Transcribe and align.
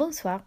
Bonsoir. 0.00 0.40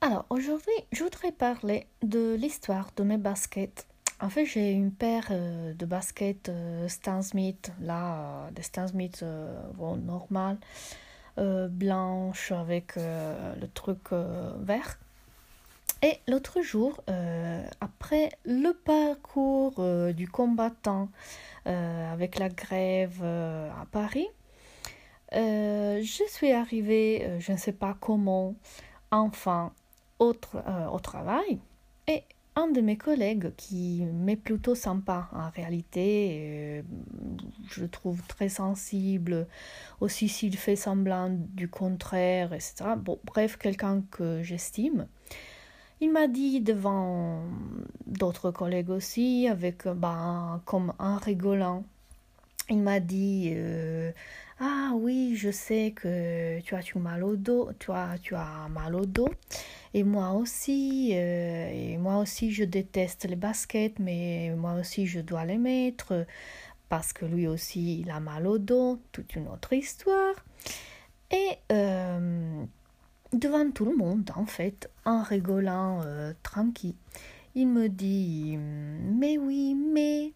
Alors 0.00 0.24
aujourd'hui, 0.30 0.72
je 0.92 1.02
voudrais 1.02 1.32
parler 1.32 1.88
de 2.04 2.36
l'histoire 2.38 2.92
de 2.94 3.02
mes 3.02 3.16
baskets. 3.16 3.88
En 4.20 4.28
fait, 4.28 4.46
j'ai 4.46 4.70
une 4.70 4.92
paire 4.92 5.26
euh, 5.32 5.74
de 5.74 5.84
baskets 5.84 6.48
euh, 6.48 6.86
Stan 6.86 7.22
Smith, 7.22 7.72
là, 7.80 8.14
euh, 8.14 8.50
des 8.52 8.62
Stan 8.62 8.86
Smith 8.86 9.24
bon, 9.74 9.96
normales, 9.96 10.58
blanches 11.36 12.52
avec 12.52 12.94
le 12.94 13.66
truc 13.74 14.12
vert. 14.60 15.00
Et 16.02 16.20
l'autre 16.28 16.62
jour, 16.62 17.02
après 17.80 18.30
le 18.44 18.72
parcours 18.72 19.84
du 20.14 20.28
combattant 20.28 21.08
avec 21.64 22.38
la 22.38 22.48
grève 22.48 23.24
à 23.24 23.86
Paris, 23.90 24.28
euh, 25.34 26.00
je 26.02 26.24
suis 26.28 26.52
arrivée, 26.52 27.24
euh, 27.24 27.40
je 27.40 27.52
ne 27.52 27.56
sais 27.56 27.72
pas 27.72 27.96
comment, 28.00 28.54
enfin 29.10 29.72
au, 30.18 30.34
euh, 30.54 30.86
au 30.88 30.98
travail. 30.98 31.60
Et 32.08 32.24
un 32.56 32.66
de 32.68 32.80
mes 32.80 32.96
collègues 32.96 33.54
qui 33.56 34.04
m'est 34.12 34.36
plutôt 34.36 34.74
sympa 34.74 35.28
en 35.32 35.50
réalité, 35.50 36.84
je 37.70 37.82
le 37.82 37.88
trouve 37.88 38.20
très 38.26 38.48
sensible, 38.48 39.46
aussi 40.00 40.28
s'il 40.28 40.56
fait 40.56 40.74
semblant 40.74 41.30
du 41.30 41.68
contraire, 41.68 42.52
etc. 42.52 42.96
Bref, 43.24 43.56
quelqu'un 43.56 44.02
que 44.10 44.42
j'estime. 44.42 45.06
Il 46.00 46.10
m'a 46.10 46.26
dit 46.26 46.60
devant 46.60 47.44
d'autres 48.06 48.50
collègues 48.50 48.90
aussi, 48.90 49.46
avec, 49.48 49.86
ben, 49.86 50.60
comme 50.64 50.92
en 50.98 51.16
rigolant, 51.18 51.84
il 52.70 52.78
m'a 52.78 53.00
dit 53.00 53.54
ah 54.62 54.92
oui, 54.94 55.36
je 55.36 55.50
sais 55.50 55.94
que 55.96 56.60
tu 56.60 56.74
as, 56.74 56.82
tu 56.82 56.98
mal 56.98 57.24
au 57.24 57.34
dos, 57.34 57.70
tu 57.78 57.92
as, 57.92 58.18
tu 58.20 58.34
as 58.34 58.68
mal 58.68 58.94
au 58.94 59.06
dos. 59.06 59.30
Et 59.94 60.04
moi 60.04 60.32
aussi, 60.32 61.12
euh, 61.14 61.70
et 61.72 61.96
moi 61.96 62.18
aussi 62.18 62.52
je 62.52 62.64
déteste 62.64 63.24
les 63.24 63.36
baskets, 63.36 63.98
mais 63.98 64.54
moi 64.56 64.74
aussi 64.74 65.06
je 65.06 65.20
dois 65.20 65.46
les 65.46 65.56
mettre 65.56 66.26
parce 66.90 67.14
que 67.14 67.24
lui 67.24 67.46
aussi 67.46 68.00
il 68.00 68.10
a 68.10 68.20
mal 68.20 68.46
au 68.46 68.58
dos, 68.58 69.00
toute 69.12 69.34
une 69.34 69.48
autre 69.48 69.72
histoire. 69.72 70.34
Et 71.30 71.56
euh, 71.72 72.62
devant 73.32 73.70
tout 73.70 73.86
le 73.86 73.96
monde, 73.96 74.30
en 74.36 74.44
fait, 74.44 74.90
en 75.06 75.22
rigolant 75.22 76.02
euh, 76.04 76.34
tranquille, 76.42 76.96
il 77.54 77.66
me 77.66 77.88
dit 77.88 78.58
Mais 78.58 79.38
oui, 79.38 79.74
mais 79.74 80.34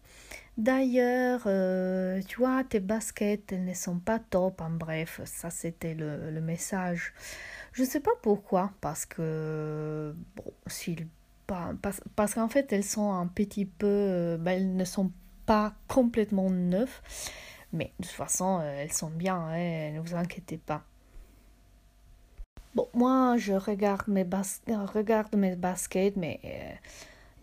D'ailleurs, 0.57 1.43
euh, 1.47 2.21
tu 2.27 2.37
vois, 2.37 2.63
tes 2.63 2.79
baskets, 2.79 3.51
elles 3.51 3.65
ne 3.65 3.73
sont 3.73 3.99
pas 3.99 4.19
top. 4.19 4.61
En 4.61 4.69
bref, 4.69 5.19
ça 5.25 5.49
c'était 5.49 5.93
le, 5.93 6.39
message. 6.41 7.13
Je 7.73 7.83
ne 7.83 7.87
sais 7.87 7.99
pas 7.99 8.11
pourquoi, 8.21 8.71
parce 8.79 9.05
que, 9.05 10.15
bon, 10.35 10.53
qu'en 12.33 12.47
fait, 12.47 12.71
elles 12.71 12.83
sont 12.83 13.11
un 13.11 13.27
petit 13.27 13.65
peu, 13.65 14.37
ben, 14.39 14.51
elles 14.51 14.75
ne 14.75 14.85
sont 14.85 15.11
pas 15.45 15.73
complètement 15.87 16.49
neuves, 16.49 17.01
mais 17.73 17.91
de 17.99 18.05
toute 18.05 18.15
façon, 18.15 18.59
euh, 18.61 18.81
elles 18.81 18.93
sont 18.93 19.09
bien, 19.09 19.35
hein, 19.35 19.91
ne 19.91 19.99
vous 19.99 20.15
inquiétez 20.15 20.57
pas. 20.57 20.83
Bon, 22.75 22.87
moi, 22.93 23.37
je 23.37 23.53
regarde 23.53 24.07
mes, 24.07 24.23
bas 24.23 24.41
regarde 24.67 25.35
mes 25.35 25.55
baskets, 25.55 26.15
mais 26.17 26.39
euh, 26.45 26.73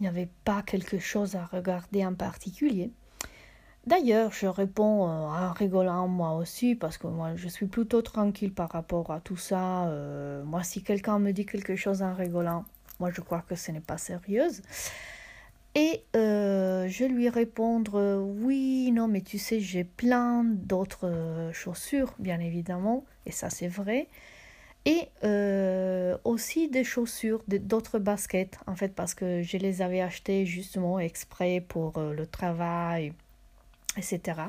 il 0.00 0.02
n'y 0.02 0.08
avait 0.08 0.28
pas 0.44 0.62
quelque 0.62 0.98
chose 0.98 1.36
à 1.36 1.44
regarder 1.46 2.04
en 2.04 2.14
particulier. 2.14 2.90
D'ailleurs, 3.86 4.30
je 4.30 4.46
réponds 4.46 5.08
euh, 5.08 5.26
en 5.26 5.52
rigolant 5.52 6.06
moi 6.06 6.34
aussi, 6.36 6.76
parce 6.76 6.98
que 6.98 7.08
moi 7.08 7.34
je 7.34 7.48
suis 7.48 7.66
plutôt 7.66 8.00
tranquille 8.00 8.52
par 8.52 8.70
rapport 8.70 9.10
à 9.10 9.20
tout 9.20 9.36
ça. 9.36 9.86
Euh, 9.86 10.44
moi, 10.44 10.62
si 10.62 10.84
quelqu'un 10.84 11.18
me 11.18 11.32
dit 11.32 11.46
quelque 11.46 11.74
chose 11.74 12.00
en 12.02 12.14
rigolant, 12.14 12.64
moi 13.00 13.10
je 13.12 13.20
crois 13.20 13.42
que 13.42 13.56
ce 13.56 13.72
n'est 13.72 13.80
pas 13.80 13.98
sérieuse. 13.98 14.62
Et 15.74 16.04
euh, 16.14 16.86
je 16.88 17.04
lui 17.04 17.28
répondre 17.28 18.20
oui, 18.20 18.92
non, 18.92 19.08
mais 19.08 19.22
tu 19.22 19.38
sais, 19.38 19.58
j'ai 19.58 19.84
plein 19.84 20.44
d'autres 20.44 21.50
chaussures, 21.52 22.14
bien 22.18 22.38
évidemment, 22.40 23.04
et 23.26 23.32
ça 23.32 23.50
c'est 23.50 23.68
vrai. 23.68 24.08
Et 24.84 25.08
aussi 26.24 26.68
des 26.68 26.84
chaussures, 26.84 27.42
d'autres 27.48 27.98
baskets, 27.98 28.58
en 28.66 28.76
fait, 28.76 28.94
parce 28.94 29.14
que 29.14 29.42
je 29.42 29.56
les 29.56 29.80
avais 29.82 30.00
achetées 30.00 30.44
justement 30.46 30.98
exprès 30.98 31.64
pour 31.66 32.00
le 32.00 32.26
travail 32.26 33.12
etc. 33.96 34.40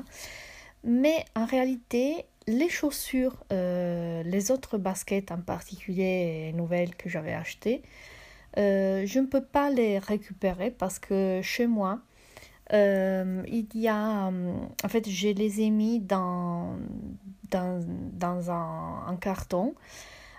Mais 0.84 1.24
en 1.34 1.46
réalité, 1.46 2.26
les 2.46 2.68
chaussures, 2.68 3.42
euh, 3.52 4.22
les 4.22 4.50
autres 4.50 4.78
baskets 4.78 5.32
en 5.32 5.40
particulier 5.40 6.52
nouvelles 6.54 6.94
que 6.94 7.08
j'avais 7.08 7.32
achetées, 7.32 7.82
euh, 8.58 9.04
je 9.06 9.18
ne 9.18 9.26
peux 9.26 9.44
pas 9.44 9.70
les 9.70 9.98
récupérer 9.98 10.70
parce 10.70 10.98
que 10.98 11.40
chez 11.42 11.66
moi, 11.66 12.00
euh, 12.72 13.42
il 13.48 13.66
y 13.74 13.88
a, 13.88 14.30
en 14.30 14.88
fait, 14.88 15.08
je 15.08 15.28
les 15.28 15.62
ai 15.62 15.70
mis 15.70 16.00
dans, 16.00 16.76
un, 17.52 19.16
carton. 19.20 19.74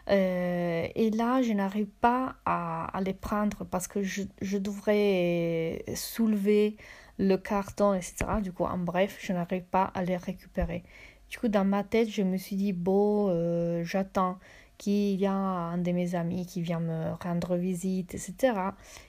et 0.07 1.11
là, 1.15 1.41
je 1.41 1.53
n'arrive 1.53 1.87
pas 2.01 2.35
à, 2.45 2.99
les 3.03 3.13
prendre 3.13 3.63
parce 3.65 3.87
que 3.87 4.03
je 4.03 4.57
devrais 4.57 5.83
soulever 5.95 6.77
le 7.17 7.37
carton, 7.37 7.93
etc. 7.93 8.15
Du 8.41 8.51
coup, 8.51 8.63
en 8.65 8.77
bref, 8.77 9.17
je 9.21 9.33
n'arrive 9.33 9.63
pas 9.63 9.91
à 9.93 10.03
les 10.03 10.17
récupérer. 10.17 10.83
Du 11.29 11.39
coup, 11.39 11.47
dans 11.47 11.65
ma 11.65 11.83
tête, 11.83 12.09
je 12.09 12.21
me 12.21 12.37
suis 12.37 12.55
dit, 12.55 12.73
bon, 12.73 13.27
euh, 13.29 13.83
j'attends 13.83 14.37
qu'il 14.77 15.19
y 15.19 15.25
a 15.25 15.33
un 15.33 15.77
de 15.77 15.91
mes 15.91 16.15
amis 16.15 16.45
qui 16.45 16.61
vient 16.61 16.79
me 16.79 17.13
rendre 17.23 17.55
visite, 17.55 18.13
etc. 18.13 18.53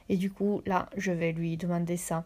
Et 0.08 0.16
du 0.16 0.30
coup, 0.30 0.62
là, 0.66 0.88
je 0.96 1.12
vais 1.12 1.32
lui 1.32 1.56
demander 1.56 1.96
ça. 1.96 2.24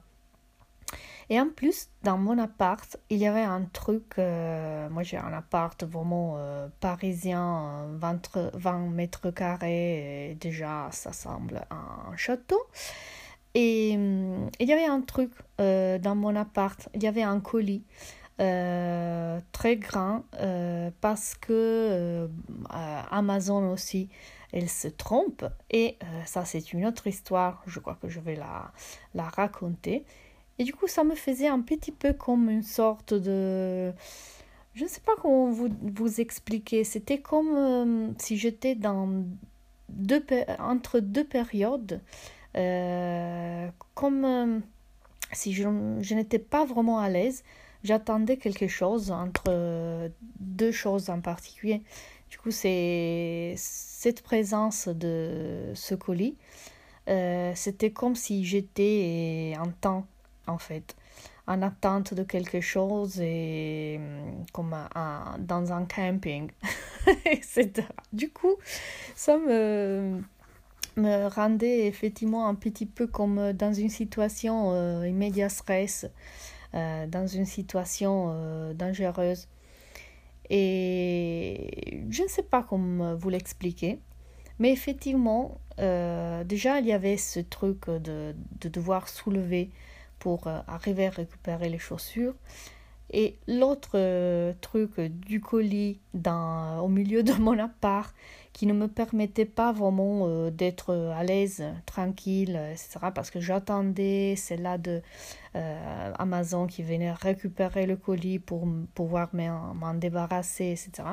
Et 1.30 1.40
en 1.40 1.48
plus, 1.48 1.88
dans 2.02 2.18
mon 2.18 2.38
appart, 2.38 2.96
il 3.08 3.18
y 3.18 3.26
avait 3.26 3.42
un 3.42 3.62
truc, 3.62 4.18
euh, 4.18 4.88
moi 4.90 5.04
j'ai 5.04 5.16
un 5.16 5.32
appart 5.32 5.80
vraiment 5.84 6.34
euh, 6.38 6.66
parisien, 6.80 7.86
20, 7.92 8.50
20 8.54 8.78
mètres 8.88 9.30
carrés, 9.30 10.36
déjà 10.40 10.88
ça 10.90 11.12
semble 11.12 11.64
un 11.70 12.16
château. 12.16 12.60
Et 13.54 13.94
hum, 13.96 14.50
il 14.60 14.68
y 14.68 14.72
avait 14.72 14.84
un 14.84 15.00
truc 15.00 15.32
euh, 15.60 15.98
dans 15.98 16.14
mon 16.14 16.36
appart, 16.36 16.88
il 16.94 17.02
y 17.02 17.06
avait 17.06 17.22
un 17.22 17.40
colis 17.40 17.82
euh, 18.40 19.40
très 19.52 19.76
grand 19.76 20.24
euh, 20.36 20.90
parce 21.00 21.34
que 21.34 22.28
Amazon 23.10 23.70
aussi, 23.72 24.08
elle 24.52 24.68
se 24.68 24.88
trompe. 24.88 25.44
Et 25.70 25.98
ça, 26.26 26.44
c'est 26.44 26.72
une 26.72 26.86
autre 26.86 27.06
histoire, 27.06 27.62
je 27.66 27.80
crois 27.80 27.98
que 28.00 28.08
je 28.08 28.20
vais 28.20 28.36
la, 28.36 28.72
la 29.14 29.24
raconter. 29.24 30.04
Et 30.58 30.64
du 30.64 30.74
coup, 30.74 30.86
ça 30.86 31.04
me 31.04 31.14
faisait 31.14 31.48
un 31.48 31.60
petit 31.60 31.92
peu 31.92 32.12
comme 32.12 32.50
une 32.50 32.62
sorte 32.62 33.14
de... 33.14 33.92
Je 34.74 34.84
ne 34.84 34.88
sais 34.88 35.00
pas 35.00 35.12
comment 35.20 35.50
vous, 35.50 35.68
vous 35.82 36.20
expliquer. 36.20 36.84
C'était 36.84 37.20
comme 37.20 38.14
si 38.18 38.36
j'étais 38.36 38.74
dans 38.74 39.24
deux, 39.88 40.24
entre 40.58 41.00
deux 41.00 41.24
périodes. 41.24 42.00
Euh, 42.56 43.68
comme 43.94 44.24
euh, 44.24 44.60
si 45.32 45.52
je, 45.52 45.68
n'étais 46.14 46.38
pas 46.38 46.64
vraiment 46.64 46.98
à 46.98 47.08
l'aise, 47.08 47.44
j'attendais 47.84 48.36
quelque 48.36 48.68
chose 48.68 49.10
entre 49.10 50.10
deux 50.40 50.72
choses 50.72 51.10
en 51.10 51.20
particulier. 51.20 51.82
Du 52.30 52.38
coup, 52.38 52.50
c'est 52.50 53.54
cette 53.56 54.22
présence 54.22 54.88
de 54.88 55.72
ce 55.74 55.94
colis. 55.94 56.36
Euh, 57.08 57.52
c'était 57.54 57.90
comme 57.90 58.14
si 58.14 58.44
j'étais 58.44 59.54
en 59.58 59.70
temps, 59.70 60.06
en 60.46 60.58
fait, 60.58 60.96
en 61.46 61.62
attente 61.62 62.14
de 62.14 62.22
quelque 62.22 62.60
chose 62.60 63.20
et 63.20 63.98
comme 64.52 64.76
dans 65.38 65.72
un 65.72 65.84
camping, 65.86 66.50
etc. 67.24 67.72
Du 68.12 68.30
coup, 68.30 68.56
ça 69.16 69.38
me 69.38 70.22
me 71.00 71.28
rendait 71.28 71.86
effectivement 71.86 72.46
un 72.48 72.54
petit 72.54 72.86
peu 72.86 73.06
comme 73.06 73.52
dans 73.52 73.72
une 73.72 73.88
situation 73.88 74.72
euh, 74.72 75.48
stress, 75.48 76.06
euh, 76.74 77.06
dans 77.06 77.26
une 77.26 77.46
situation 77.46 78.28
euh, 78.30 78.74
dangereuse. 78.74 79.48
Et 80.48 82.02
je 82.10 82.22
ne 82.22 82.28
sais 82.28 82.42
pas 82.42 82.62
comment 82.62 83.14
vous 83.14 83.28
l'expliquer, 83.28 84.00
mais 84.58 84.72
effectivement, 84.72 85.60
euh, 85.78 86.44
déjà 86.44 86.80
il 86.80 86.86
y 86.86 86.92
avait 86.92 87.16
ce 87.16 87.40
truc 87.40 87.88
de, 87.88 88.34
de 88.60 88.68
devoir 88.68 89.08
soulever 89.08 89.70
pour 90.18 90.48
arriver 90.48 91.06
à 91.06 91.10
récupérer 91.10 91.68
les 91.68 91.78
chaussures. 91.78 92.34
Et 93.12 93.38
l'autre 93.48 93.92
euh, 93.94 94.52
truc 94.60 95.00
du 95.00 95.40
colis 95.40 95.98
dans, 96.14 96.78
au 96.80 96.88
milieu 96.88 97.22
de 97.24 97.32
mon 97.34 97.58
appart 97.58 98.14
qui 98.52 98.66
ne 98.66 98.72
me 98.72 98.86
permettait 98.86 99.44
pas 99.44 99.72
vraiment 99.72 100.26
euh, 100.28 100.50
d'être 100.50 100.94
à 100.94 101.24
l'aise, 101.24 101.64
tranquille, 101.86 102.60
etc. 102.70 102.98
Parce 103.14 103.30
que 103.30 103.40
j'attendais 103.40 104.34
celle-là 104.36 104.78
de 104.78 105.02
euh, 105.56 106.12
Amazon 106.18 106.66
qui 106.66 106.82
venait 106.82 107.12
récupérer 107.12 107.86
le 107.86 107.96
colis 107.96 108.38
pour 108.38 108.66
pouvoir 108.94 109.30
m'en 109.34 109.94
débarrasser, 109.94 110.66
etc. 110.66 111.08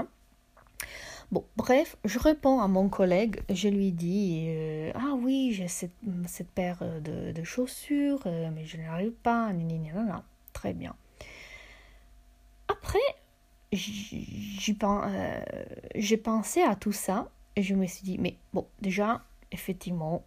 Bon, 1.32 1.44
bref, 1.58 1.98
je 2.06 2.20
réponds 2.20 2.60
à 2.62 2.68
mon 2.68 2.90
collègue, 2.90 3.42
je 3.50 3.68
lui 3.68 3.92
dis 3.92 4.50
Ah 4.96 5.14
oui, 5.18 5.52
j'ai 5.52 5.68
cette, 5.68 5.92
cette, 6.26 6.50
paire 6.50 6.84
de, 7.04 7.34
de 7.34 7.44
chaussures, 7.44 8.22
mais 8.54 8.66
je 8.66 8.78
n'arrive 8.78 9.12
pas, 9.12 9.52
très 10.54 10.74
bien. 10.74 10.96
Après, 13.72 15.42
j'ai 15.96 16.18
pensé 16.18 16.62
à 16.62 16.75
tout 16.75 16.92
ça 16.92 17.30
et 17.56 17.64
je 17.64 17.75
me 17.75 17.86
suis 17.86 18.04
dit 18.04 18.18
Mais 18.18 18.38
bon, 18.54 18.68
déjà, 18.81 19.24
effectivement, 19.52 20.24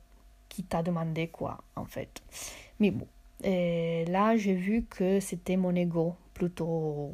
qui 0.48 0.64
t'a 0.64 0.82
demandé 0.82 1.28
quoi, 1.28 1.62
en 1.76 1.84
fait? 1.84 2.22
Mais 2.80 2.90
bon, 2.90 3.06
et 3.42 4.04
là, 4.06 4.36
j'ai 4.36 4.54
vu 4.54 4.84
que 4.84 5.20
c'était 5.20 5.56
mon 5.56 5.74
ego 5.74 6.14
plutôt 6.34 7.12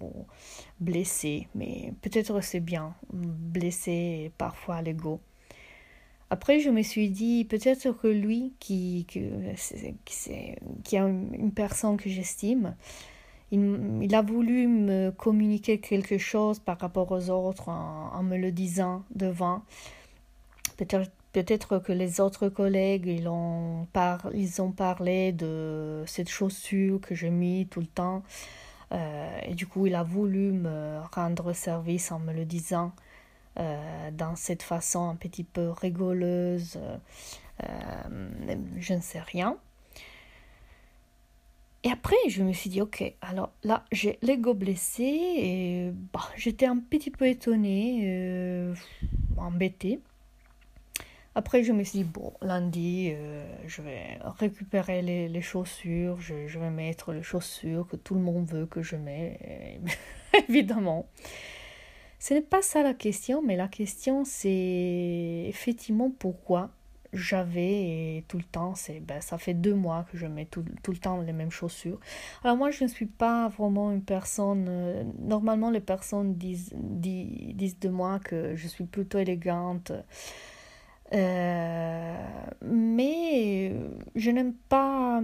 blessé, 0.80 1.48
mais 1.54 1.92
peut-être 2.02 2.40
c'est 2.40 2.60
bien, 2.60 2.94
blessé 3.12 4.32
parfois 4.38 4.82
l'ego. 4.82 5.20
Après, 6.30 6.58
je 6.58 6.70
me 6.70 6.82
suis 6.82 7.10
dit, 7.10 7.44
peut-être 7.44 7.92
que 7.92 8.08
lui, 8.08 8.54
qui, 8.58 9.06
qui, 9.08 9.30
qui, 10.04 10.96
est 10.96 10.98
une 10.98 11.52
personne 11.52 11.96
que 11.96 12.10
j'estime, 12.10 12.74
il, 13.52 14.14
a 14.14 14.22
voulu 14.22 14.66
me 14.66 15.10
communiquer 15.10 15.78
quelque 15.78 16.18
chose 16.18 16.58
par 16.58 16.78
rapport 16.78 17.12
aux 17.12 17.30
autres 17.30 17.68
en, 17.68 18.22
me 18.22 18.36
le 18.36 18.50
disant 18.50 19.04
devant. 19.14 19.62
Peut-être 20.76 21.78
que 21.78 21.92
les 21.92 22.20
autres 22.20 22.48
collègues, 22.48 23.06
ils 23.06 23.28
ont, 23.28 23.86
parlé 24.76 25.32
de 25.32 26.02
cette 26.06 26.28
chaussure 26.28 27.00
que 27.00 27.14
j'ai 27.14 27.30
mis 27.30 27.66
tout 27.66 27.80
le 27.80 27.86
temps. 27.86 28.22
Euh, 28.92 29.38
et 29.42 29.54
du 29.54 29.66
coup, 29.66 29.86
il 29.86 29.94
a 29.94 30.02
voulu 30.02 30.52
me 30.52 31.00
rendre 31.12 31.52
service 31.52 32.12
en 32.12 32.18
me 32.18 32.32
le 32.32 32.44
disant 32.44 32.92
euh, 33.58 34.10
dans 34.12 34.36
cette 34.36 34.62
façon 34.62 35.08
un 35.08 35.16
petit 35.16 35.44
peu 35.44 35.70
rigoleuse. 35.70 36.78
Euh, 37.62 38.04
je 38.78 38.94
ne 38.94 39.00
sais 39.00 39.20
rien. 39.20 39.56
Et 41.86 41.90
après, 41.92 42.16
je 42.28 42.42
me 42.42 42.52
suis 42.52 42.68
dit, 42.68 42.80
ok, 42.80 43.14
alors 43.20 43.52
là, 43.62 43.84
j'ai 43.92 44.18
l'ego 44.20 44.54
blessé 44.54 45.04
et 45.04 45.92
bah, 46.12 46.28
j'étais 46.34 46.66
un 46.66 46.78
petit 46.78 47.12
peu 47.12 47.28
étonnée, 47.28 48.74
embêtée. 49.36 50.00
Après, 51.36 51.62
je 51.62 51.72
me 51.72 51.84
suis 51.84 52.00
dit, 52.00 52.04
bon, 52.04 52.32
lundi, 52.42 53.12
euh, 53.12 53.46
je 53.68 53.82
vais 53.82 54.18
récupérer 54.36 55.00
les, 55.00 55.28
les 55.28 55.42
chaussures, 55.42 56.20
je, 56.20 56.48
je, 56.48 56.58
vais 56.58 56.70
mettre 56.70 57.12
les 57.12 57.22
chaussures 57.22 57.86
que 57.86 57.94
tout 57.94 58.16
le 58.16 58.20
monde 58.20 58.48
veut 58.48 58.66
que 58.66 58.82
je 58.82 58.96
mette, 58.96 59.40
évidemment. 60.48 61.06
Ce 62.18 62.34
n'est 62.34 62.42
pas 62.42 62.62
ça 62.62 62.82
la 62.82 62.94
question, 62.94 63.42
mais 63.42 63.54
la 63.54 63.68
question, 63.68 64.24
c'est 64.24 65.44
effectivement 65.46 66.10
pourquoi 66.10 66.72
j'avais 67.12 68.24
tout 68.28 68.38
le 68.38 68.44
temps, 68.44 68.74
c'est 68.74 69.00
ben, 69.00 69.20
ça 69.20 69.38
fait 69.38 69.54
deux 69.54 69.74
mois 69.74 70.06
que 70.10 70.18
je 70.18 70.26
mets 70.26 70.46
tout, 70.46 70.64
le 70.88 70.96
temps 70.96 71.20
les 71.20 71.32
mêmes 71.32 71.50
chaussures. 71.50 71.98
Alors 72.44 72.56
moi, 72.56 72.70
je 72.70 72.84
ne 72.84 72.88
suis 72.88 73.06
pas 73.06 73.48
vraiment 73.48 73.90
une 73.92 74.02
personne, 74.02 74.66
euh, 74.68 75.04
normalement 75.18 75.70
les 75.70 75.80
personnes 75.80 76.34
disent 76.34 76.72
de 76.72 77.88
moi 77.88 78.18
que 78.20 78.56
je 78.56 78.68
suis 78.68 78.84
plutôt 78.84 79.18
élégante. 79.18 79.92
Euh, 81.12 82.16
mais 82.62 83.72
je 84.16 84.30
n'aime 84.30 84.54
pas 84.68 85.22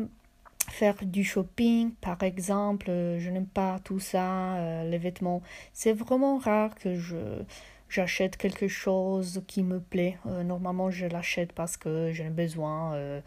faire 0.68 0.94
du 1.02 1.24
shopping, 1.24 1.92
par 2.00 2.22
exemple. 2.22 2.86
Je 2.86 3.30
n'aime 3.30 3.46
pas 3.46 3.78
tout 3.84 4.00
ça, 4.00 4.56
euh, 4.56 4.88
les 4.88 4.98
vêtements. 4.98 5.42
C'est 5.72 5.92
vraiment 5.92 6.38
rare 6.38 6.74
que 6.74 6.96
je 6.96 7.42
j'achète 7.92 8.36
quelque 8.36 8.68
chose 8.68 9.42
qui 9.46 9.62
me 9.62 9.80
plaît. 9.80 10.18
Euh, 10.26 10.42
normalement, 10.42 10.90
je 10.90 11.06
l'achète 11.06 11.52
parce 11.52 11.76
que 11.76 12.12
j'en 12.12 12.26
ai 12.26 12.30
besoin. 12.30 13.22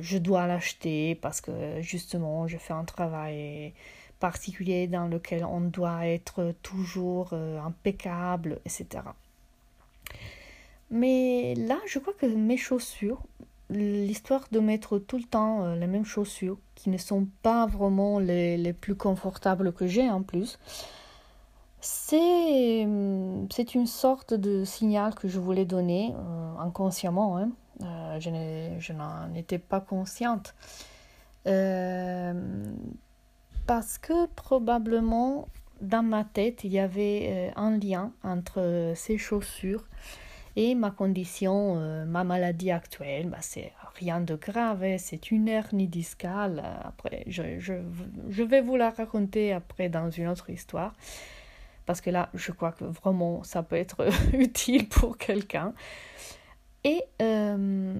je 0.00 0.18
dois 0.18 0.46
l'acheter 0.46 1.14
parce 1.14 1.40
que 1.40 1.80
justement, 1.80 2.46
je 2.46 2.58
fais 2.58 2.74
un 2.74 2.84
travail 2.84 3.72
particulier 4.18 4.86
dans 4.86 5.08
lequel 5.08 5.44
on 5.44 5.60
doit 5.62 6.06
être 6.06 6.54
toujours 6.62 7.32
impeccable, 7.32 8.60
etc. 8.66 9.02
Mais 10.90 11.54
là, 11.54 11.78
je 11.86 11.98
crois 11.98 12.12
que 12.14 12.26
mes 12.26 12.56
chaussures, 12.56 13.22
l'histoire 13.70 14.46
de 14.50 14.58
mettre 14.58 14.98
tout 14.98 15.18
le 15.18 15.24
temps 15.24 15.64
euh, 15.64 15.76
les 15.76 15.86
mêmes 15.86 16.04
chaussures, 16.04 16.58
qui 16.74 16.90
ne 16.90 16.98
sont 16.98 17.28
pas 17.42 17.66
vraiment 17.66 18.18
les 18.18 18.72
plus 18.72 18.96
confortables 18.96 19.72
que 19.72 19.86
j'ai 19.86 20.08
en 20.10 20.22
plus, 20.22 20.58
c'est, 21.80 22.86
c'est 23.50 23.74
une 23.74 23.86
sorte 23.86 24.34
de 24.34 24.64
signal 24.64 25.14
que 25.14 25.28
je 25.28 25.38
voulais 25.38 25.64
donner 25.64 26.14
euh, 26.14 26.58
inconsciemment. 26.58 27.38
Hein. 27.38 27.50
Euh, 27.82 28.20
je, 28.20 28.92
n'en 28.92 29.34
étais 29.34 29.58
pas 29.58 29.80
consciente. 29.80 30.54
parce 33.66 33.98
que 33.98 34.26
probablement 34.26 35.48
dans 35.80 36.02
ma 36.02 36.24
tête, 36.24 36.64
il 36.64 36.72
y 36.72 36.78
avait 36.78 37.52
un 37.56 37.78
lien 37.78 38.12
entre 38.22 38.92
ces 38.94 39.16
chaussures 39.16 39.86
et 40.56 40.74
ma 40.74 40.90
condition, 40.90 41.76
euh, 41.76 42.04
ma 42.04 42.24
maladie 42.24 42.70
actuelle, 42.70 43.28
bah, 43.28 43.38
c'est 43.40 43.72
rien 43.94 44.20
de 44.20 44.34
grave, 44.34 44.82
hein. 44.82 44.96
c'est 44.98 45.30
une 45.30 45.48
hernie 45.48 45.86
discale. 45.86 46.62
Après, 46.82 47.24
je, 47.28 47.58
je, 47.58 48.42
vais 48.42 48.60
vous 48.60 48.76
la 48.76 48.90
raconter 48.90 49.52
après 49.52 49.88
dans 49.88 50.10
une 50.10 50.26
autre 50.26 50.50
histoire. 50.50 50.94
Parce 51.86 52.00
que 52.00 52.10
là, 52.10 52.28
je 52.34 52.52
crois 52.52 52.72
que 52.72 52.84
vraiment, 52.84 53.42
ça 53.42 53.62
peut 53.62 53.76
être 53.76 54.06
utile 54.34 54.88
pour 54.88 55.18
quelqu'un. 55.18 55.74
Et 56.84 57.02
euh, 57.20 57.94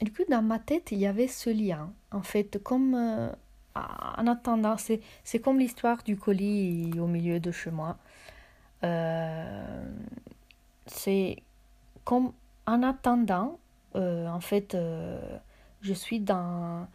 du 0.00 0.12
coup, 0.12 0.22
dans 0.28 0.42
ma 0.42 0.58
tête, 0.58 0.92
il 0.92 0.98
y 0.98 1.06
avait 1.06 1.28
ce 1.28 1.50
lien. 1.50 1.92
En 2.10 2.22
fait, 2.22 2.62
comme 2.62 2.94
euh, 2.94 3.30
en 3.74 4.26
attendant, 4.26 4.76
c'est 4.76 5.38
comme 5.40 5.58
l'histoire 5.58 6.02
du 6.02 6.16
colis 6.16 6.92
au 6.98 7.06
milieu 7.06 7.40
de 7.40 7.50
chez 7.50 7.70
moi. 7.70 7.96
c'est 10.86 11.36
comme 12.04 12.32
en 12.66 12.82
attendant, 12.82 13.58
euh, 13.96 14.26
en 14.28 14.40
fait, 14.40 14.74
euh, 14.74 15.20
je 15.80 15.92
suis 15.92 16.20
dans. 16.20 16.86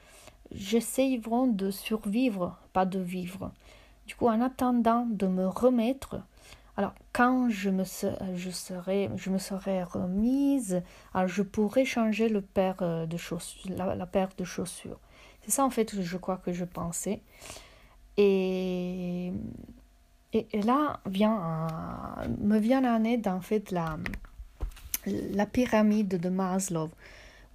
J'essaie 0.51 1.18
vraiment 1.18 1.48
de 1.48 1.71
survivre, 1.71 2.57
pas 2.74 2.86
de 2.86 3.00
vivre. 3.00 3.52
Du 4.07 4.16
coup, 4.16 4.28
en 4.28 4.40
attendant 4.42 5.06
de 5.06 5.28
me 5.28 5.47
remettre, 5.47 6.21
alors 6.78 6.94
quand 7.11 7.49
je 7.49 7.69
me, 7.69 7.83
je 8.35 8.49
serai, 8.49 9.09
je 9.18 9.30
me 9.30 9.37
serai 9.37 9.83
remise, 9.83 10.81
alors 11.14 11.28
je 11.28 11.42
pourrais 11.42 11.83
changer 11.83 12.30
le 12.30 12.42
paire 12.42 12.78
euh, 12.81 13.06
de 13.06 13.18
chaussures, 13.18 13.69
la, 13.76 14.06
paire 14.06 14.30
de 14.37 14.45
chaussures. 14.45 14.99
C'est 15.42 15.52
ça 15.52 15.66
en 15.66 15.69
fait, 15.69 16.02
je 16.02 16.18
crois 16.18 16.37
que 16.37 16.54
je 16.54 16.64
pensais. 16.64 17.21
Et, 18.16 19.33
et, 20.33 20.61
là 20.61 20.99
vient, 21.06 21.68
me 22.40 22.57
vient 22.59 22.85
en 22.85 23.04
aide 23.04 23.28
en 23.28 23.42
fait 23.42 23.71
la, 23.71 23.97
la 25.06 25.45
pyramide 25.45 26.19
de 26.19 26.30
Maslow. 26.30 26.90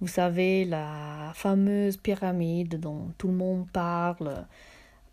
Vous 0.01 0.07
savez, 0.07 0.65
la 0.65 1.31
fameuse 1.33 1.97
pyramide 1.97 2.79
dont 2.79 3.11
tout 3.17 3.29
le 3.29 3.35
monde 3.35 3.67
parle. 3.71 4.45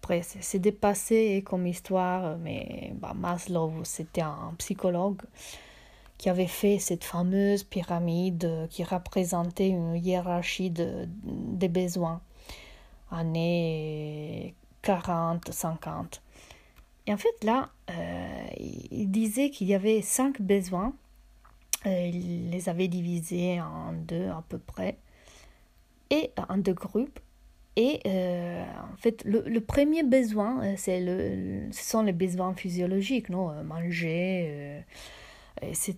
Après, 0.03 0.23
c'est 0.23 0.59
dépassé 0.59 1.43
comme 1.47 1.67
histoire, 1.67 2.39
mais 2.39 2.93
bah, 2.95 3.13
Maslow, 3.15 3.73
c'était 3.85 4.23
un 4.23 4.55
psychologue 4.59 5.21
qui 6.19 6.29
avait 6.29 6.47
fait 6.47 6.79
cette 6.79 7.05
fameuse 7.05 7.65
pyramide 7.65 8.67
qui 8.71 8.83
représentait 8.83 9.69
une 9.69 9.97
hiérarchie 9.97 10.71
de, 10.71 11.07
des 11.25 11.69
besoins, 11.69 12.21
années 13.11 14.55
40, 14.83 15.53
50. 15.53 16.23
Et 17.07 17.13
en 17.13 17.17
fait, 17.17 17.45
là, 17.45 17.71
euh, 17.91 18.47
il 18.91 19.11
disait 19.11 19.51
qu'il 19.51 19.69
y 19.69 19.75
avait 19.75 20.03
cinq 20.03 20.41
besoins 20.41 20.95
euh, 21.87 22.11
il 22.13 22.51
les 22.51 22.69
avait 22.69 22.89
divisés 22.89 23.61
en 23.61 23.93
deux 23.95 24.29
à 24.29 24.45
peu 24.49 24.59
près, 24.59 24.99
et 26.11 26.31
en 26.49 26.59
deux 26.59 26.75
groupes. 26.75 27.21
Et 27.83 27.99
euh, 28.05 28.63
en 28.93 28.97
fait, 28.99 29.25
le, 29.25 29.59
premier 29.61 30.03
besoin, 30.03 30.63
euh, 30.63 30.75
c'est 30.77 31.01
le, 31.01 31.73
ce 31.73 31.83
sont 31.83 32.03
les 32.03 32.13
besoins 32.13 32.53
physiologiques, 32.53 33.31
non 33.31 33.65
manger, 33.65 34.83
etc. 35.63 35.97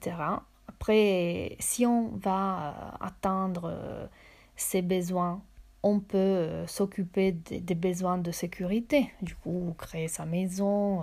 Après, 0.69 1.57
si 1.59 1.85
on 1.85 2.11
va 2.19 2.97
atteindre 3.01 4.09
ces 4.55 4.81
besoins, 4.81 5.43
on 5.83 5.99
peut 5.99 6.51
s'occuper 6.69 7.33
des, 7.33 7.75
besoins 7.75 8.19
de 8.19 8.31
sécurité. 8.31 9.11
Du 9.21 9.35
coup, 9.35 9.75
créer 9.77 10.07
sa 10.07 10.25
maison, 10.25 11.03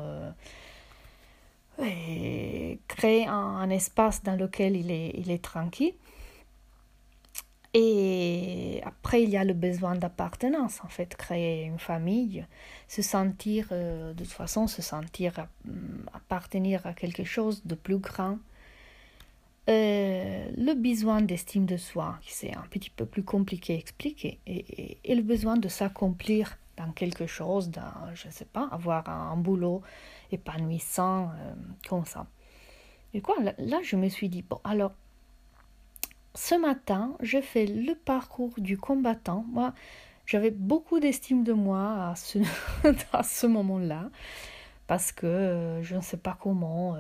créer 1.78 3.28
un, 3.28 3.70
espace 3.70 4.24
dans 4.24 4.38
lequel 4.38 4.78
il 4.78 4.92
est, 4.92 5.12
il 5.16 5.30
est 5.30 5.44
tranquille. 5.44 5.94
Et 7.74 8.82
après, 8.84 9.22
il 9.22 9.30
y 9.30 9.38
a 9.38 9.44
le 9.44 9.54
besoin 9.54 9.96
d'appartenance, 9.96 10.84
en 10.84 10.88
fait, 10.88 11.16
créer 11.16 11.66
une 11.66 11.78
famille, 11.78 12.46
se 12.88 13.04
sentir, 13.04 13.68
euh, 13.72 14.14
de 14.14 14.24
toute 14.24 14.34
façon, 14.34 14.66
se 14.66 14.82
sentir 14.82 15.38
euh, 15.38 15.44
appartenir 16.14 16.88
à 16.88 16.94
quelque 16.94 17.24
chose 17.24 17.62
de 17.66 17.76
plus 17.76 18.00
grand. 18.00 18.40
euh, 19.70 20.50
le 20.58 20.74
besoin 20.74 21.22
d'estime 21.22 21.66
de 21.66 21.78
soi, 21.78 22.18
qui 22.22 22.34
c'est 22.34 22.56
un 22.56 22.66
petit 22.72 22.90
peu 22.90 23.06
plus 23.06 23.24
compliqué 23.24 23.76
à 23.76 23.78
expliquer, 23.78 24.40
et, 24.48 24.98
le 25.16 25.22
besoin 25.22 25.58
de 25.58 25.68
s'accomplir 25.68 26.58
dans 26.76 26.92
quelque 26.92 27.28
chose, 27.28 27.70
dans, 27.70 28.16
je 28.16 28.28
ne 28.28 28.32
sais 28.32 28.46
pas, 28.46 28.68
avoir 28.72 29.08
un, 29.10 29.38
boulot 29.38 29.84
épanouissant 30.32 31.30
euh, 31.30 31.54
comme 31.88 32.06
ça. 32.06 32.26
Et 33.14 33.22
quoi, 33.22 33.36
là, 33.58 33.80
je 33.84 33.96
me 33.96 34.10
suis 34.10 34.30
dit, 34.30 34.42
bon, 34.42 34.60
alors, 34.64 34.94
ce 36.36 36.56
matin, 36.56 37.16
je 37.22 37.42
fais 37.42 37.66
le 37.66 37.96
parcours 37.96 38.54
du 38.58 38.78
combattant. 38.78 39.46
Moi, 39.50 39.74
j'avais 40.26 40.52
beaucoup 40.52 41.00
d'estime 41.00 41.44
de 41.44 41.54
moi 41.54 42.12
à 42.12 42.16
ce, 42.16 43.48
moment-là, 43.48 44.10
parce 44.88 45.12
que 45.12 45.26
euh, 45.26 45.84
je 45.84 45.96
ne 45.96 46.02
sais 46.02 46.18
pas 46.18 46.38
comment 46.40 46.96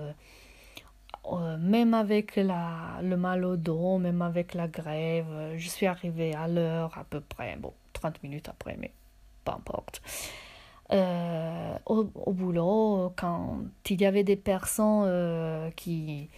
euh, 1.31 1.57
même 1.57 1.93
avec 1.93 2.35
la, 2.37 2.99
le 3.03 3.15
mal 3.17 3.45
au 3.45 3.55
dos, 3.55 3.97
même 3.99 4.21
avec 4.21 4.53
la 4.53 4.67
grève, 4.67 5.27
euh, 5.29 5.57
je 5.57 5.69
suis 5.69 5.85
arrivée 5.85 6.33
à 6.33 6.47
l'heure 6.47 6.97
à 6.97 7.03
peu 7.03 7.19
près, 7.19 7.55
bon, 7.57 7.73
30 7.93 8.23
minutes 8.23 8.49
après, 8.49 8.77
mais 8.79 8.91
peu 9.45 9.51
importe. 9.51 10.01
Euh, 10.91 11.77
au, 11.85 12.03
boulot, 12.33 13.13
quand 13.15 13.59
il 13.89 14.01
y 14.01 14.05
avait 14.05 14.23
des 14.23 14.35
personnes 14.35 15.71
qui, 15.75 16.29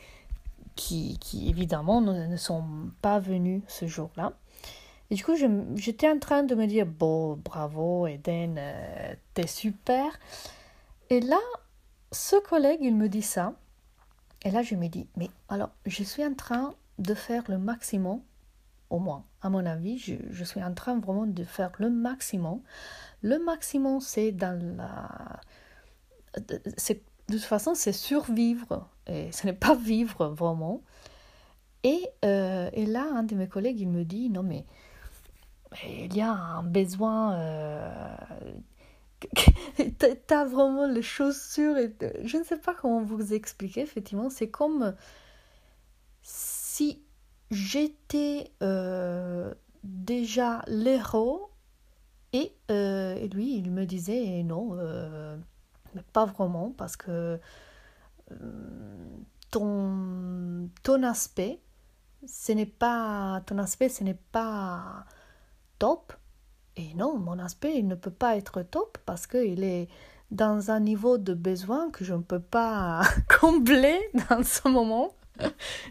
qui, 0.82 1.20
qui, 1.20 1.50
évidemment 1.50 2.02
ne, 2.02 2.36
sont 2.38 2.64
pas 3.02 3.20
venues 3.20 3.62
ce 3.68 3.86
jour-là. 3.86 4.34
Et 5.10 5.16
du 5.16 5.24
coup, 5.24 5.36
j'étais 5.76 6.10
en 6.10 6.20
train 6.20 6.44
de 6.44 6.56
me 6.56 6.66
dire, 6.66 6.86
bon, 6.86 7.36
bravo 7.36 8.08
Eden, 8.08 8.60
t'es 9.34 9.46
super. 9.48 10.18
Et 11.10 11.20
là, 11.20 11.40
ce 12.12 12.38
collègue, 12.38 12.80
il 12.82 12.96
me 12.96 13.10
dit 13.10 13.22
ça. 13.22 13.54
Et 14.44 14.50
là, 14.50 14.64
je 14.64 14.76
me 14.76 14.88
dis, 14.88 15.08
mais 15.18 15.30
alors, 15.50 15.70
je 15.86 16.04
suis 16.04 16.26
en 16.26 16.34
train 16.34 16.74
de 16.98 17.14
faire 17.14 17.44
le 17.48 17.58
maximum, 17.58 18.22
au 18.90 19.00
moins, 19.00 19.26
à 19.42 19.50
mon 19.50 19.66
avis, 19.66 19.98
je, 19.98 20.44
suis 20.44 20.64
en 20.64 20.74
train 20.74 21.00
vraiment 21.00 21.28
de 21.28 21.44
faire 21.44 21.72
le 21.78 21.90
maximum. 21.90 22.62
Le 23.22 23.38
maximum, 23.38 24.00
c'est 24.00 24.32
dans 24.32 24.60
la... 24.78 25.42
C'est, 26.78 27.04
de 27.32 27.38
toute 27.38 27.48
façon, 27.48 27.74
c'est 27.76 27.94
survivre, 27.94 28.88
et 29.08 29.32
ce 29.32 29.46
n'est 29.46 29.54
pas 29.54 29.76
vivre 29.76 30.28
vraiment. 30.28 30.82
Et, 31.84 32.06
euh, 32.26 32.70
et, 32.74 32.86
là, 32.86 33.08
un 33.16 33.24
de 33.24 33.36
mes 33.36 33.48
collègues, 33.48 33.80
il 33.80 33.90
me 33.90 34.04
dit, 34.04 34.30
non 34.30 34.44
mais, 34.44 34.66
il 35.88 36.16
y 36.16 36.22
a 36.22 36.32
un 36.32 36.64
besoin 36.64 37.34
euh, 37.36 38.16
t'as 40.28 40.46
vraiment 40.46 40.88
les 40.88 41.02
chaussures 41.02 41.78
et 41.78 41.94
je 42.24 42.38
ne 42.38 42.44
sais 42.44 42.58
pas 42.58 42.74
comment 42.74 43.02
vous 43.02 43.34
expliquer 43.34 43.82
effectivement 43.82 44.30
c'est 44.30 44.50
comme 44.50 44.96
si 46.22 47.02
j'étais 47.52 48.52
euh, 48.62 49.54
déjà 49.84 50.64
l'héros 50.68 51.50
et, 52.34 52.52
euh, 52.70 53.16
et, 53.16 53.28
lui 53.30 53.56
il 53.56 53.72
me 53.72 53.86
disait 53.86 54.44
non 54.44 54.78
euh, 55.98 56.02
pas 56.14 56.26
vraiment 56.26 56.74
parce 56.78 56.96
que 56.98 57.40
ton 59.52 60.70
ton 60.84 61.04
aspect 61.04 61.60
ce 62.26 62.54
n'est 62.54 62.66
pas 62.66 63.42
ton 63.46 63.58
aspect 63.58 63.90
ce 63.90 64.04
n'est 64.04 64.20
pas 64.32 65.06
top 65.80 66.14
et 66.78 66.94
non, 66.96 67.18
mon 67.18 67.38
aspect, 67.40 67.76
il 67.78 67.88
ne 67.88 67.96
peut 67.96 68.12
pas 68.12 68.38
être 68.38 68.62
top 68.62 68.98
parce 69.06 69.28
qu'il 69.28 69.64
est 69.64 69.88
dans 70.32 70.72
un 70.72 70.80
niveau 70.80 71.18
de 71.18 71.34
besoin 71.34 71.92
que 71.92 72.06
je 72.06 72.14
ne 72.14 72.22
peux 72.22 72.40
pas 72.40 73.02
combler 73.40 74.00
dans 74.30 74.44
ce 74.44 74.68
moment. 74.68 75.14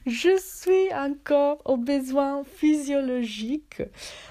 Je 0.06 0.38
suis 0.38 0.94
encore 0.94 1.60
aux 1.64 1.76
besoins 1.76 2.44
physiologiques, 2.44 3.82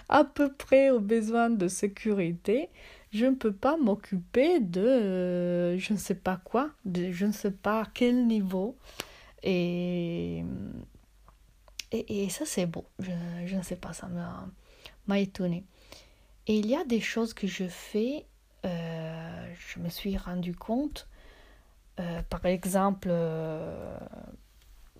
à 0.07 0.23
peu 0.23 0.51
près 0.51 0.89
aux 0.89 0.99
besoins 0.99 1.49
de 1.49 1.67
sécurité. 1.67 2.69
Je 3.11 3.25
ne 3.25 3.35
peux 3.35 3.53
pas 3.53 3.75
m'occuper 3.77 4.59
de 4.59 4.81
euh, 4.81 5.77
je 5.77 5.93
ne 5.93 5.97
sais 5.97 6.15
pas 6.15 6.37
quoi, 6.37 6.69
de 6.85 7.11
je 7.11 7.25
ne 7.25 7.31
sais 7.31 7.51
pas 7.51 7.85
quel 7.93 8.27
niveau. 8.27 8.77
Et, 9.41 10.43
et, 11.91 12.29
ça, 12.29 12.45
c'est 12.45 12.65
beau. 12.65 12.85
Je, 12.99 13.11
je, 13.45 13.55
ne 13.55 13.61
sais 13.63 13.77
pas, 13.77 13.93
ça 13.93 14.07
m'a 15.07 15.19
étonné. 15.19 15.63
Et 16.45 16.57
il 16.57 16.67
y 16.67 16.75
a 16.75 16.83
des 16.83 16.99
choses 16.99 17.33
que 17.33 17.47
je 17.47 17.67
fais, 17.67 18.25
euh, 18.65 19.53
je 19.57 19.79
me 19.79 19.89
suis 19.89 20.17
rendu 20.17 20.53
compte, 20.53 21.07
euh, 21.99 22.21
par 22.29 22.45
exemple, 22.45 23.11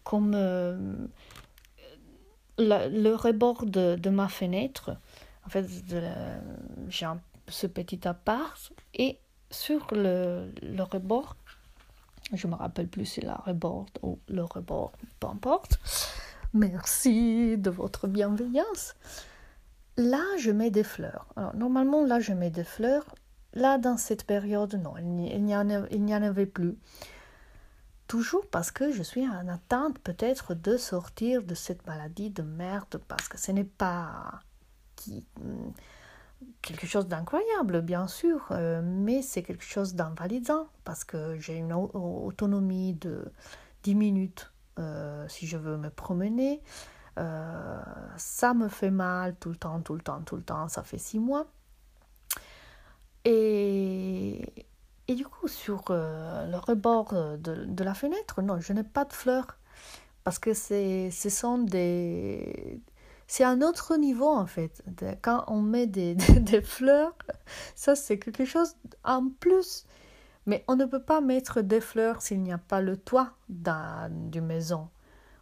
comme 0.03 0.31
le 2.57 3.15
rebord 3.15 3.65
de, 3.65 4.09
ma 4.09 4.29
fenêtre, 4.29 4.97
en 5.45 5.49
fait, 5.49 5.65
j'ai 6.89 7.05
ce 7.49 7.67
petit 7.67 8.07
appart, 8.07 8.71
et 8.93 9.19
sur 9.51 9.87
le, 9.91 10.51
rebord, 10.79 11.35
je 12.33 12.47
me 12.47 12.55
rappelle 12.55 12.87
plus 12.87 13.05
si 13.05 13.21
la 13.21 13.35
rebord 13.35 13.87
ou 14.03 14.19
le 14.27 14.43
rebord, 14.43 14.91
peu 15.19 15.27
importe. 15.27 15.79
Merci 16.53 17.57
de 17.57 17.69
votre 17.69 18.07
bienveillance. 18.07 18.95
Là, 19.97 20.23
je 20.39 20.51
mets 20.51 20.71
des 20.71 20.83
fleurs. 20.83 21.27
Alors, 21.35 21.55
normalement, 21.55 22.05
là, 22.05 22.19
je 22.19 22.33
mets 22.33 22.49
des 22.49 22.63
fleurs. 22.63 23.15
Là, 23.53 23.77
dans 23.77 23.97
cette 23.97 24.25
période, 24.25 24.75
non, 24.75 24.93
il 24.97 25.43
n'y 25.43 25.55
en, 25.55 26.23
avait 26.23 26.45
plus. 26.45 26.77
Toujours 28.07 28.47
parce 28.49 28.71
que 28.71 28.91
je 28.91 29.03
suis 29.03 29.27
en 29.27 29.47
attente 29.47 29.99
peut-être 29.99 30.55
de 30.55 30.77
sortir 30.77 31.43
de 31.43 31.53
cette 31.53 31.85
maladie 31.85 32.29
de 32.29 32.41
merde, 32.41 32.99
parce 33.07 33.27
que 33.27 33.37
ce 33.39 33.51
n'est 33.51 33.63
pas 33.63 34.39
qui, 34.95 35.25
quelque 36.62 36.88
chose 36.88 37.08
d'incroyable, 37.08 37.81
bien 37.81 38.08
sûr, 38.08 38.48
euh, 38.51 38.81
mais 38.84 39.22
c'est 39.22 39.43
quelque 39.43 39.63
chose 39.63 39.96
d'invalidant, 39.96 40.67
parce 40.84 41.03
que 41.03 41.38
j'ai 41.38 41.58
une 41.58 41.74
autonomie 41.74 42.93
de 42.93 43.31
10 43.84 43.96
minutes 43.96 44.51
euh, 44.77 45.27
si 45.27 45.48
je 45.48 45.58
veux 45.58 45.77
me 45.77 45.89
promener. 45.89 46.62
Euh, 47.17 47.79
ça 48.17 48.53
me 48.53 48.69
fait 48.69 48.91
mal 48.91 49.36
tout 49.36 49.50
le 49.50 49.55
temps, 49.55 49.81
tout 49.81 49.96
le 49.96 50.01
temps, 50.01 50.22
tout 50.22 50.38
le 50.38 50.43
temps. 50.43 50.69
Ça 50.69 50.84
fait 50.84 50.98
six 50.98 51.19
mois. 51.19 51.48
Et, 53.25 54.67
et 55.08 55.15
du 55.15 55.25
coup, 55.25 55.50
sur 55.50 55.84
le 55.89 56.58
rebord 56.58 57.13
de, 57.13 57.65
de, 57.65 57.84
la 57.84 57.93
fenêtre, 57.93 58.41
non, 58.41 58.62
je 58.62 58.72
n'ai 58.72 58.84
pas 58.84 59.03
de 59.03 59.13
fleurs. 59.13 59.58
Parce 60.24 60.39
que 60.39 60.53
ce 60.53 61.10
sont 61.29 61.58
des. 61.58 62.79
C'est 63.31 63.43
un 63.43 63.62
autre 63.62 63.95
niveau 63.95 64.27
en 64.27 64.48
fait. 64.48 64.83
Quand 65.21 65.43
on 65.48 65.62
met 65.62 65.86
des, 65.98 66.15
des, 66.15 66.63
fleurs, 66.63 67.15
ça 67.75 67.95
c'est 67.95 68.17
quelque 68.17 68.43
chose 68.43 68.75
en 69.03 69.29
plus. 69.29 69.86
Mais 70.48 70.65
on 70.67 70.75
ne 70.75 70.86
peut 70.86 71.03
pas 71.03 71.21
mettre 71.21 71.62
des 71.62 71.79
fleurs 71.79 72.24
s'il 72.24 72.41
n'y 72.41 72.51
a 72.51 72.57
pas 72.57 72.81
le 72.81 72.98
toit 72.98 73.33
dans, 73.48 74.12
du 74.31 74.41
maison. 74.41 74.89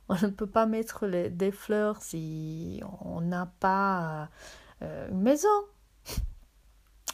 On 0.09 0.15
ne 0.15 0.27
peut 0.27 0.47
pas 0.47 0.65
mettre 0.65 1.07
des 1.07 1.51
fleurs 1.51 2.01
si 2.01 2.81
on 3.05 3.21
n'a 3.21 3.45
pas 3.61 4.29
euh, 4.81 5.07
une 5.09 5.21
maison. 5.21 5.47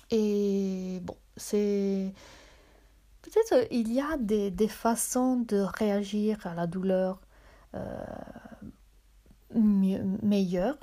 Et 0.10 1.00
bon, 1.03 1.18
c'est... 1.38 2.13
Peut-être 3.22 3.68
il 3.70 3.94
y 3.94 4.01
a 4.01 4.18
des, 4.18 4.50
des, 4.50 4.68
façons 4.68 5.38
de 5.38 5.58
réagir 5.58 6.46
à 6.48 6.56
la 6.56 6.65
douleur 6.65 7.22
euh, 7.75 8.03
meilleures. 9.55 10.77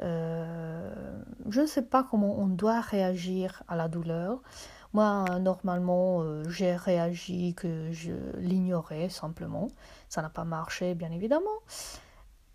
Euh, 0.00 1.22
je 1.48 1.60
ne 1.60 1.66
sais 1.66 1.82
pas 1.82 2.02
comment 2.02 2.38
on 2.38 2.46
doit 2.46 2.80
réagir 2.80 3.62
à 3.68 3.76
la 3.76 3.88
douleur. 3.88 4.42
Moi, 4.92 5.24
normalement, 5.40 6.22
euh, 6.22 6.48
j'ai 6.48 6.76
réagi 6.76 7.54
que 7.54 7.90
je 7.92 8.12
l'ignorais 8.38 9.08
simplement. 9.08 9.68
Ça 10.08 10.22
n'a 10.22 10.30
pas 10.30 10.44
marché, 10.44 10.94
bien 10.94 11.10
évidemment. 11.10 11.60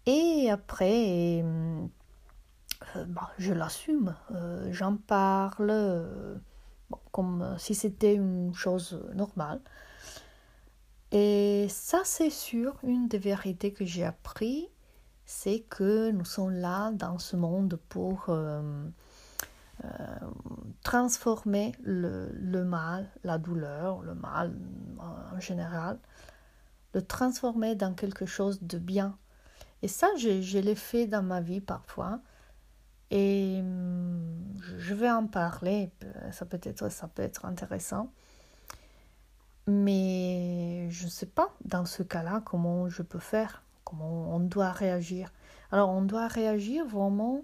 Et 0.06 0.50
après, 0.50 1.42
euh, 1.44 1.86
bah, 3.08 3.32
je 3.38 3.54
l'assume. 3.54 4.16
J'en 4.72 4.96
parle 4.96 6.08
comme 7.12 7.56
si 7.58 7.76
c'était 7.76 8.16
une 8.16 8.54
chose 8.54 9.02
normale. 9.14 9.62
Et 11.12 11.68
ça, 11.70 12.02
c'est 12.04 12.30
sûr, 12.30 12.78
une 12.84 13.08
des 13.08 13.18
vérités 13.18 13.74
que 13.74 13.84
j'ai 13.86 14.06
appris, 14.06 14.70
c'est 15.30 15.60
que 15.70 16.10
nous 16.10 16.26
sommes 16.26 16.50
là 16.50 16.90
dans 16.92 17.20
ce 17.20 17.36
monde 17.36 17.78
pour 17.88 18.26
euh, 18.30 18.82
transformer 20.82 21.72
le, 21.84 22.64
mal, 22.64 23.08
la 23.24 23.38
douleur, 23.38 24.02
le 24.02 24.16
mal 24.16 24.52
en 24.98 25.40
général, 25.40 26.00
le 26.96 27.04
transformer 27.04 27.76
dans 27.76 27.94
quelque 27.94 28.26
chose 28.26 28.64
de 28.64 28.80
bien. 28.80 29.20
Et 29.84 29.88
ça, 29.88 30.08
je, 30.18 30.42
je 30.42 30.58
l'ai 30.58 30.74
fait 30.74 31.06
dans 31.06 31.22
ma 31.22 31.42
vie 31.42 31.62
parfois. 31.62 32.22
Et 33.12 33.58
hum, 33.60 34.34
je 34.80 34.96
vais 34.96 35.12
en 35.12 35.28
parler, 35.28 35.92
ça 36.32 36.48
peut 36.48 36.60
être, 36.64 36.90
ça 36.90 37.08
peut 37.08 37.22
être 37.22 37.46
intéressant. 37.46 38.12
Mais 39.68 40.90
je 40.90 41.06
ne 41.06 41.10
sais 41.10 41.28
pas 41.28 41.54
dans 41.66 41.86
ce 41.86 42.02
cas-là 42.02 42.42
comment 42.44 42.90
je 42.90 43.04
peux 43.04 43.20
faire, 43.20 43.62
comment 43.90 44.36
on 44.36 44.40
doit 44.40 44.72
réagir. 44.72 45.32
Alors 45.72 45.90
on 45.90 46.02
doit 46.02 46.28
réagir 46.28 46.86
vraiment 46.86 47.44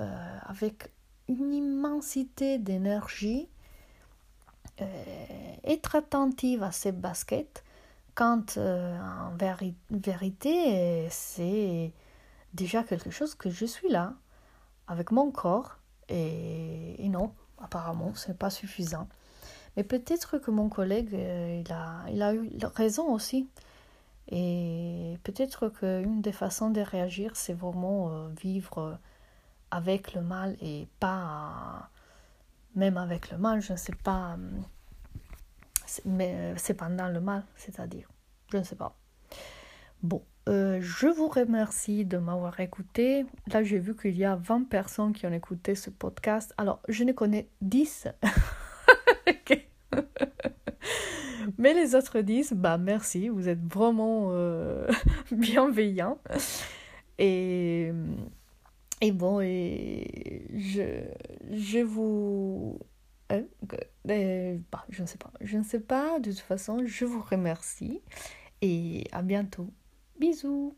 euh, 0.00 0.38
avec 0.42 0.90
une 1.28 1.52
immensité 1.52 2.58
d'énergie, 2.58 3.48
euh, 4.80 4.84
être 5.64 5.96
attentive 5.96 6.62
à 6.62 6.70
ces 6.70 6.92
baskets 6.92 7.64
quand 8.14 8.56
euh, 8.56 8.98
en 9.00 9.36
vérité 9.90 11.08
c'est 11.10 11.92
déjà 12.54 12.82
quelque 12.82 13.10
chose 13.10 13.34
que 13.34 13.50
je 13.50 13.66
suis 13.66 13.88
là 13.88 14.14
avec 14.86 15.10
mon 15.10 15.30
corps 15.30 15.78
et, 16.08 17.08
non, 17.08 17.32
apparemment 17.58 18.14
ce 18.14 18.28
n'est 18.28 18.36
pas 18.36 18.50
suffisant. 18.50 19.08
Mais 19.76 19.84
peut-être 19.84 20.38
que 20.38 20.50
mon 20.50 20.68
collègue 20.68 21.12
il, 21.12 21.72
a, 21.72 22.04
il 22.10 22.22
a 22.22 22.34
eu 22.34 22.50
raison 22.74 23.12
aussi. 23.12 23.48
Et 24.28 25.18
peut-être 25.22 25.68
qu'une 25.68 26.20
des 26.20 26.32
façons 26.32 26.70
de 26.70 26.80
réagir, 26.80 27.36
c'est 27.36 27.52
vraiment 27.52 28.28
vivre 28.28 28.98
avec 29.70 30.14
le 30.14 30.22
mal 30.22 30.56
et 30.60 30.88
pas 31.00 31.90
même 32.76 32.98
avec 32.98 33.30
le 33.30 33.38
mal, 33.38 33.60
je 33.60 33.72
ne 33.72 33.78
sais 33.78 33.94
pas, 34.04 34.36
mais 36.04 36.34
euh, 36.34 36.54
c'est 36.56 36.74
pendant 36.74 37.08
le 37.08 37.20
mal, 37.20 37.44
c'est-à-dire, 37.56 38.08
je 38.52 38.58
ne 38.58 38.62
sais 38.62 38.76
pas. 38.76 38.96
Bon, 40.02 40.22
euh, 40.48 40.78
je 40.80 41.06
vous 41.06 41.28
remercie 41.28 42.04
de 42.04 42.18
m'avoir 42.18 42.60
écouté. 42.60 43.24
Là, 43.48 43.62
j'ai 43.62 43.78
vu 43.78 43.96
qu'il 43.96 44.16
y 44.16 44.24
a 44.24 44.36
20 44.36 44.68
personnes 44.68 45.12
qui 45.12 45.26
ont 45.26 45.32
écouté 45.32 45.74
ce 45.74 45.90
podcast. 45.90 46.54
Alors, 46.58 46.80
je 46.88 47.04
ne 47.04 47.12
connais 47.12 47.48
10. 47.62 48.08
Mais 51.58 51.74
les 51.74 51.94
autres 51.94 52.20
10, 52.20 52.52
bah 52.54 52.78
merci, 52.78 53.28
vous 53.28 53.48
êtes 53.48 53.62
vraiment 53.72 54.28
euh, 54.30 54.88
bienveillants. 55.32 56.18
Et 57.18 57.92
bon, 59.12 59.40
et 59.40 60.46
je, 60.54 61.02
je 61.52 61.78
vous... 61.80 62.78
Bah, 63.28 64.84
je 64.88 65.02
ne 65.02 65.06
sais 65.06 65.18
pas. 65.18 65.32
Je 65.40 65.58
ne 65.58 65.62
sais 65.62 65.80
pas. 65.80 66.20
De 66.20 66.30
toute 66.30 66.40
façon, 66.40 66.84
je 66.84 67.04
vous 67.04 67.20
remercie. 67.20 68.00
Et 68.62 69.04
à 69.12 69.22
bientôt. 69.22 69.70
Bisous. 70.18 70.76